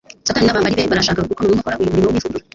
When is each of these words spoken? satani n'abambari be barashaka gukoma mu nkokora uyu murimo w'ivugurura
satani 0.25 0.45
n'abambari 0.45 0.77
be 0.77 0.91
barashaka 0.91 1.27
gukoma 1.29 1.47
mu 1.49 1.53
nkokora 1.55 1.77
uyu 1.81 1.91
murimo 1.91 2.07
w'ivugurura 2.09 2.45